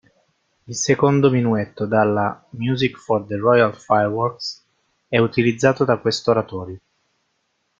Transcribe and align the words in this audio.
Il 0.65 0.75
secondo 0.75 1.29
minuetto 1.29 1.85
dalla 1.85 2.43
"Music 2.57 2.97
for 2.97 3.23
the 3.27 3.35
Royal 3.37 3.71
Fireworks" 3.75 4.65
è 5.07 5.19
utilizzato 5.19 5.85
da 5.85 5.97
questo 5.97 6.31
oratorio. 6.31 6.79